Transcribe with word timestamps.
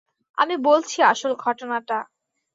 আমি 0.37 0.55
বলছি 0.63 0.97
আসল 1.03 1.31
ঘটনাটা। 1.41 1.97